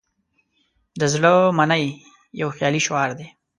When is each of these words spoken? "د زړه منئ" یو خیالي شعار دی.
"د 0.99 1.01
زړه 1.13 1.33
منئ" 1.57 1.85
یو 2.41 2.49
خیالي 2.55 2.81
شعار 2.87 3.09
دی. 3.19 3.27